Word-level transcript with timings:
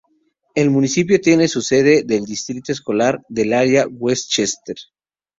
El 0.55 0.71
municipio 0.71 1.21
tiene 1.21 1.43
la 1.43 1.47
sede 1.61 2.01
del 2.01 2.25
Distrito 2.25 2.71
Escolar 2.71 3.21
del 3.29 3.53
Área 3.53 3.81
de 3.85 3.93
West 3.93 4.31
Chester. 4.31 4.75